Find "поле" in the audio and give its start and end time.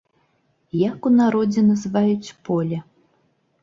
2.49-2.77